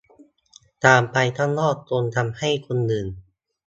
[0.85, 3.07] การไปข้างนอกจนทำให้คนอื่น